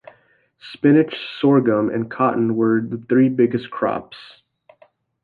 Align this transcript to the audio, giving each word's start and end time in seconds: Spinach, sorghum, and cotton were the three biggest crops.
Spinach, 0.73 1.13
sorghum, 1.39 1.91
and 1.91 2.09
cotton 2.09 2.55
were 2.55 2.81
the 2.81 2.97
three 3.07 3.29
biggest 3.29 3.69
crops. 3.69 4.17